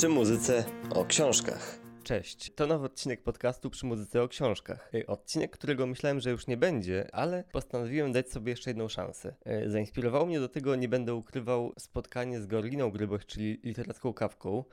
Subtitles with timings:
[0.00, 1.80] Przy muzyce o książkach.
[2.02, 4.90] Cześć, to nowy odcinek podcastu przy muzyce o książkach.
[5.06, 9.34] Odcinek, którego myślałem, że już nie będzie, ale postanowiłem dać sobie jeszcze jedną szansę.
[9.44, 14.64] E, Zainspirowało mnie do tego, nie będę ukrywał, spotkanie z Gorliną Gryboś, czyli literacką kawką,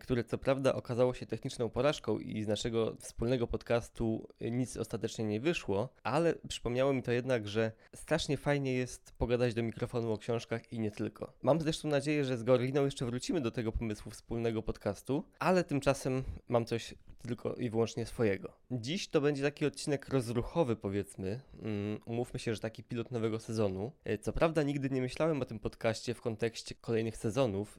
[0.00, 5.24] które co prawda okazało się techniczną porażką i z naszego wspólnego podcastu e, nic ostatecznie
[5.24, 10.18] nie wyszło, ale przypomniało mi to jednak, że strasznie fajnie jest pogadać do mikrofonu o
[10.18, 11.32] książkach i nie tylko.
[11.42, 16.22] Mam zresztą nadzieję, że z Gorliną jeszcze wrócimy do tego pomysłu wspólnego podcastu, ale tymczasem
[16.48, 16.94] mam coś
[17.26, 18.52] tylko i wyłącznie swojego.
[18.70, 21.40] Dziś to będzie taki odcinek rozruchowy, powiedzmy.
[21.62, 23.92] Mm, Umówmy się, że taki pilot nowego sezonu.
[24.04, 27.78] E, Co prawda, nigdy nie myślałem o tym podcaście w kontekście kolejnych sezonów,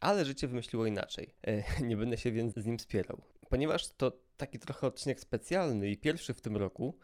[0.00, 1.34] ale życie wymyśliło inaczej.
[1.88, 3.20] Nie będę się więc z nim spierał.
[3.48, 6.94] Ponieważ to taki trochę odcinek specjalny i pierwszy w tym roku,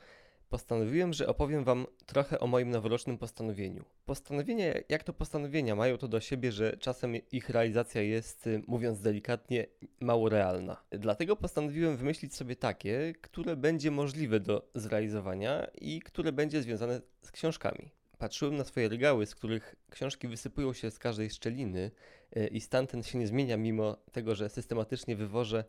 [0.48, 3.84] postanowiłem, że opowiem Wam trochę o moim noworocznym postanowieniu.
[4.04, 9.00] Postanowienia, jak to postanowienia, mają to do siebie, że czasem ich realizacja jest, y, mówiąc
[9.00, 9.66] delikatnie,
[10.00, 10.82] mało realna.
[10.90, 17.30] Dlatego postanowiłem wymyślić sobie takie, które będzie możliwe do zrealizowania i które będzie związane z
[17.30, 17.90] książkami.
[18.22, 21.90] Patrzyłem na swoje regały, z których książki wysypują się z każdej szczeliny
[22.36, 25.64] y, i stan ten się nie zmienia, mimo tego, że systematycznie wywożę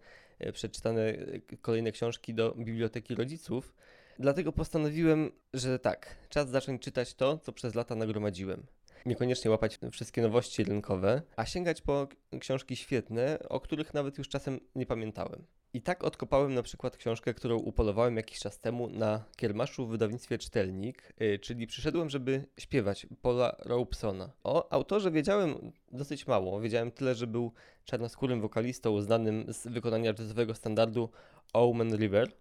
[0.46, 3.74] y, przeczytane y, kolejne książki do biblioteki rodziców.
[4.20, 8.66] Dlatego postanowiłem, że tak, czas zacząć czytać to, co przez lata nagromadziłem.
[9.06, 12.08] Niekoniecznie łapać wszystkie nowości rynkowe, a sięgać po
[12.40, 15.46] książki świetne, o których nawet już czasem nie pamiętałem.
[15.76, 20.38] I tak odkopałem na przykład książkę, którą upolowałem jakiś czas temu na kiermaszu w wydawnictwie
[20.38, 24.32] Czytelnik, yy, czyli przyszedłem, żeby śpiewać Paula Robesona.
[24.44, 26.62] O autorze wiedziałem dosyć mało.
[26.62, 27.52] Wiedziałem tyle, że był
[27.86, 31.10] czarnoskórym wokalistą znanym z wykonania jazzowego standardu
[31.54, 32.32] Omen River.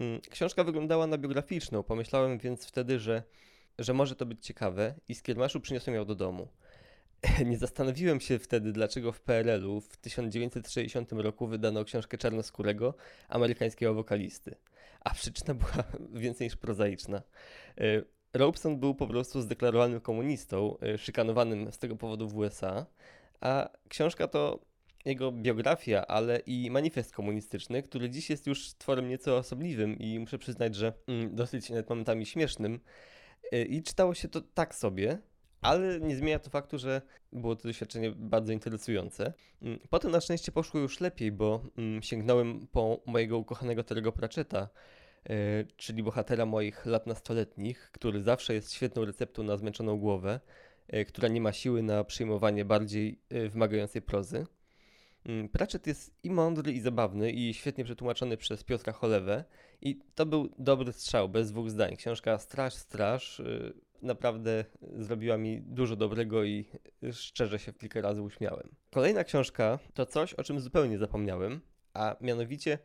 [0.00, 3.22] Mm, Książka wyglądała na biograficzną, pomyślałem więc wtedy, że,
[3.78, 6.48] że może to być ciekawe i z kiermaszu przyniosłem ją do domu.
[7.46, 12.94] Nie zastanowiłem się wtedy, dlaczego w PRL-u w 1960 roku wydano książkę czarnoskórego
[13.28, 14.56] amerykańskiego wokalisty.
[15.00, 15.84] A przyczyna była
[16.22, 17.22] więcej niż prozaiczna.
[17.78, 22.86] E, Robeson był po prostu zdeklarowanym komunistą, e, szykanowanym z tego powodu w USA,
[23.40, 24.60] a książka to
[25.04, 30.38] jego biografia, ale i manifest komunistyczny, który dziś jest już tworem nieco osobliwym i muszę
[30.38, 32.80] przyznać, że mm, dosyć nawet momentami śmiesznym.
[33.54, 35.18] Y, I czytało się to tak sobie,
[35.60, 37.02] ale nie zmienia to faktu, że
[37.32, 39.32] było to doświadczenie bardzo interesujące.
[39.62, 44.68] Mm, Potem na szczęście poszło już lepiej, bo mm, sięgnąłem po mojego ukochanego Terego Pratchetta,
[45.30, 50.40] y, czyli bohatera moich lat nastoletnich, który zawsze jest świetną receptą na zmęczoną głowę,
[50.94, 53.20] y, która nie ma siły na przyjmowanie bardziej
[53.50, 54.46] wymagającej prozy.
[55.26, 59.44] Mm, Pratchett jest i mądry, i zabawny, i świetnie przetłumaczony przez Piotra Cholewę.
[59.80, 61.96] I to był dobry strzał, bez dwóch zdań.
[61.96, 63.72] Książka Straż, Straż y,
[64.02, 64.64] naprawdę
[64.98, 66.64] zrobiła mi dużo dobrego i
[67.12, 68.68] szczerze się kilka razy uśmiałem.
[68.90, 71.60] Kolejna książka to coś, o czym zupełnie zapomniałem,
[71.94, 72.78] a mianowicie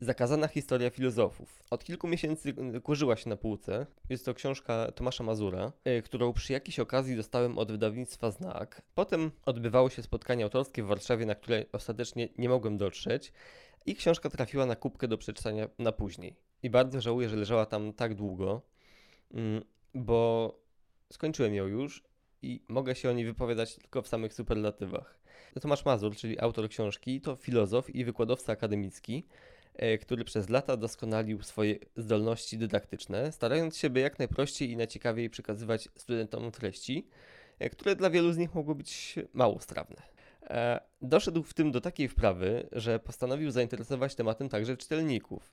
[0.00, 1.62] Zakazana historia filozofów.
[1.70, 3.86] Od kilku miesięcy y, kurzyła się na półce.
[4.08, 8.82] Jest to książka Tomasza Mazura, y, którą przy jakiejś okazji dostałem od wydawnictwa Znak.
[8.94, 13.32] Potem odbywało się spotkanie autorskie w Warszawie, na które ostatecznie nie mogłem dotrzeć
[13.86, 16.36] i książka trafiła na kubkę do przeczytania na później.
[16.62, 18.62] I bardzo żałuję, że leżała tam tak długo,
[19.34, 19.64] mm,
[19.94, 20.54] bo
[21.12, 22.04] skończyłem ją już
[22.42, 25.18] i mogę się o niej wypowiadać tylko w samych superlatywach.
[25.60, 29.26] Tomasz Mazur, czyli autor książki, to filozof i wykładowca akademicki,
[30.00, 35.88] który przez lata doskonalił swoje zdolności dydaktyczne, starając się, by jak najprościej i najciekawiej przekazywać
[35.96, 37.08] studentom treści,
[37.58, 40.02] e, które dla wielu z nich mogły być mało strawne.
[40.42, 45.52] E, Doszedł w tym do takiej wprawy, że postanowił zainteresować tematem także czytelników.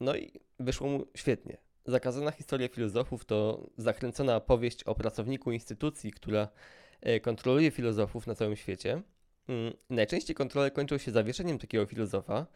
[0.00, 1.56] No i wyszło mu świetnie.
[1.86, 6.48] Zakazana historia filozofów to zakręcona powieść o pracowniku instytucji, która
[7.00, 9.02] e, kontroluje filozofów na całym świecie.
[9.48, 12.46] Mm, Najczęściej kontrole kończą się zawieszeniem takiego filozofa,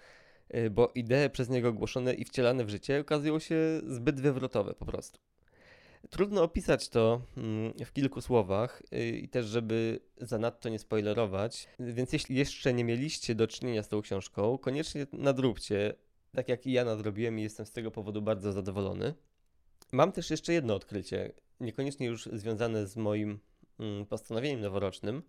[0.71, 3.57] bo idee przez niego głoszone i wcielane w życie okazują się
[3.87, 5.19] zbyt wywrotowe po prostu.
[6.11, 12.13] Trudno opisać to mm, w kilku słowach y, i też, żeby zanadto nie spoilerować, więc
[12.13, 15.95] jeśli jeszcze nie mieliście do czynienia z tą książką, koniecznie nadróbcie,
[16.33, 19.15] tak jak i ja nadrobiłem i jestem z tego powodu bardzo zadowolony.
[19.93, 23.39] Mam też jeszcze jedno odkrycie, niekoniecznie już związane z moim
[23.79, 25.23] mm, postanowieniem noworocznym.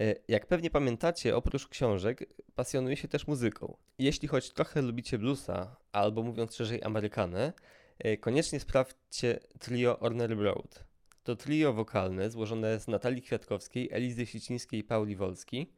[0.00, 2.24] E, Jak pewnie pamiętacie, oprócz książek
[2.54, 3.76] pasjonuję się też muzyką.
[3.98, 7.52] Jeśli choć trochę lubicie bluesa, albo mówiąc szerzej Amerykanę,
[7.98, 10.84] e, koniecznie sprawdźcie trio Ornery Road.
[11.22, 15.70] To trio wokalne złożone z Natalii Kwiatkowskiej, Elizy Sicińskiej i Pauli Wolski.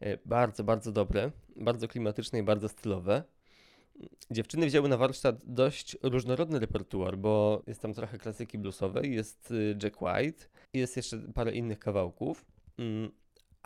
[0.00, 3.22] E, Bardzo, bardzo dobre, bardzo klimatyczne i bardzo stylowe.
[4.30, 9.78] Dziewczyny wzięły na warsztat dość różnorodny repertuar, bo jest tam trochę klasyki bluesowej, jest y,
[9.82, 10.44] Jack White,
[10.74, 12.44] jest jeszcze parę innych kawałków,
[12.78, 13.10] Mm,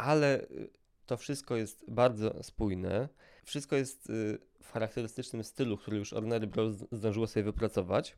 [0.03, 0.71] ale y,
[1.07, 3.09] To wszystko jest bardzo spójne.
[3.45, 8.17] Wszystko jest y, w charakterystycznym stylu, który już Ordinary Bros zdążyło sobie wypracować.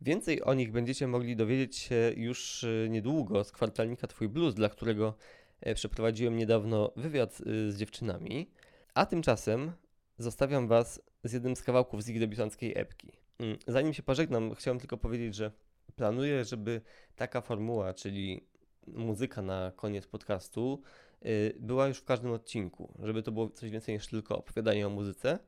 [0.00, 4.68] Więcej o nich będziecie mogli dowiedzieć się już y, niedługo z kwartalnika Twój Blues, dla
[4.68, 5.14] którego
[5.60, 7.36] e, przeprowadziłem niedawno wywiad
[7.68, 8.50] z dziewczynami.
[8.94, 9.72] A tymczasem
[10.18, 13.12] zostawiam Was z jednym z kawałków z ich debiutanckiej epki.
[13.38, 15.50] Mm, Zanim się pożegnam, chciałem tylko powiedzieć, że
[15.96, 16.80] planuję, żeby
[17.16, 18.49] taka formuła, czyli
[18.86, 20.82] muzyka na koniec podcastu,
[21.26, 22.94] y, była już w każdym odcinku.
[23.02, 25.38] Żeby to było coś więcej niż tylko opowiadanie o muzyce,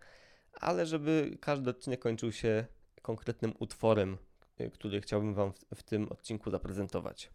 [0.53, 2.67] ale żeby każdy odcinek kończył się
[3.03, 4.19] konkretnym utworem,
[4.61, 7.31] y, który chciałbym Wam w, tym odcinku zaprezentować.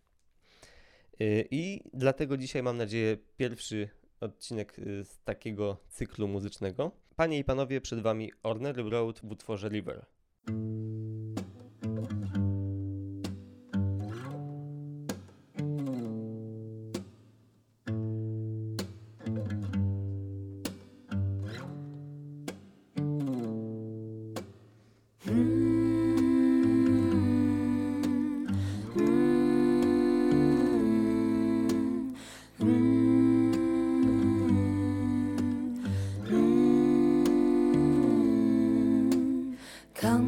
[1.21, 3.89] Y, I dlatego dzisiaj mam nadzieję pierwszy
[4.21, 6.91] odcinek z takiego cyklu muzycznego.
[7.15, 10.05] Panie i panowie, przed Wami Ordinary Road w utworze River.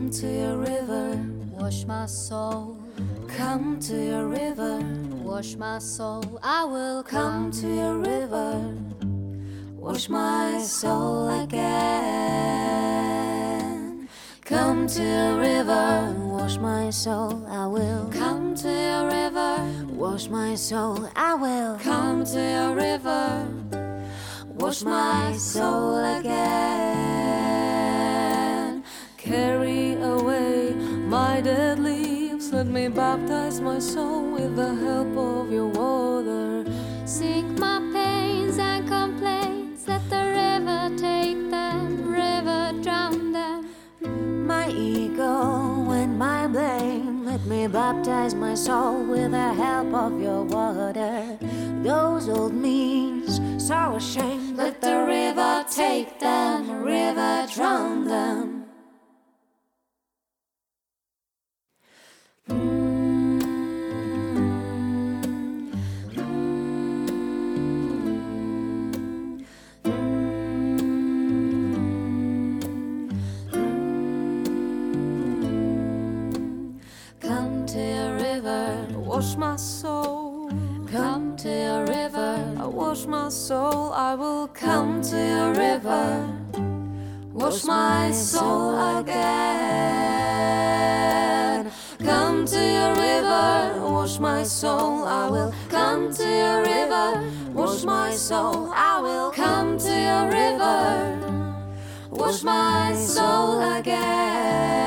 [0.10, 2.80] Come to your river, Wash my soul,
[3.28, 4.80] come to your river,
[5.24, 6.40] wash my soul.
[6.42, 8.76] I will come come to your river,
[9.76, 11.70] wash my soul again.
[14.42, 18.10] Come to your river, wash my soul, I will.
[18.12, 19.64] come to your river.
[19.94, 21.78] Wash my soul, I will.
[21.84, 23.48] Come to your river.
[24.58, 27.09] Wash my soul again.
[32.70, 36.66] Me baptize my soul with the help of your water.
[37.06, 39.88] Sink my pains and complaints.
[39.88, 44.46] Let the river take them, river drown them.
[44.46, 47.26] My ego and my blame.
[47.26, 51.38] Let me baptize my soul with the help of your water.
[51.82, 54.58] Those old means, so ashamed.
[54.58, 58.59] Let the river take them, river drown them.
[81.30, 82.56] Come to your river.
[82.60, 83.94] I wash my soul.
[83.94, 86.28] I will Come to your river,
[87.34, 89.32] wash my soul again.
[92.00, 95.06] Come to your river, wash my soul.
[95.06, 97.24] I will come to your river,
[97.54, 98.72] wash my soul.
[98.74, 101.18] I will come to your river,
[102.12, 104.79] wash my soul again.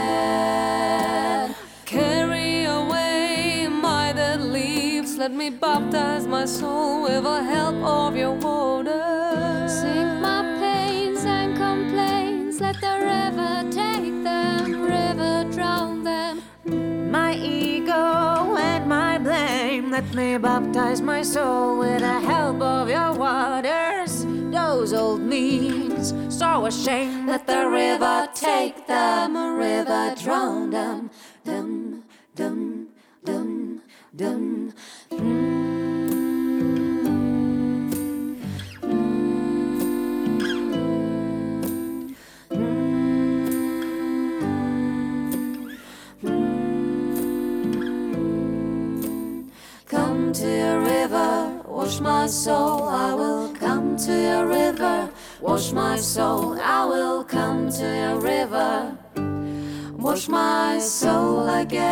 [5.22, 9.68] Let me baptize my soul with the help of your water.
[9.68, 12.60] Sink my pains and complaints.
[12.60, 16.42] Let the river take them, river drown them.
[17.12, 19.92] My ego and my blame.
[19.92, 24.26] Let me baptize my soul with the help of your waters.
[24.26, 27.28] Those old means, so ashamed.
[27.28, 31.12] Let the river take them, river drown them.
[31.44, 32.02] Dum,
[32.34, 32.88] dum,
[33.24, 33.82] dum,
[34.16, 34.51] dum.
[50.32, 52.88] Come to your river, wash my soul.
[52.88, 55.10] I will come to your river,
[55.42, 56.58] wash my soul.
[56.58, 58.96] I will come to your river,
[59.92, 61.82] wash my soul again.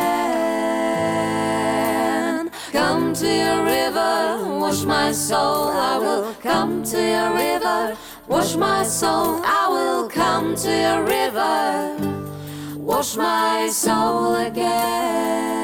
[2.73, 5.69] Come to your river, wash my soul.
[5.69, 7.95] I will come to your river,
[8.27, 9.43] wash my soul.
[9.45, 11.95] I will come to your river,
[12.79, 15.61] wash my soul again.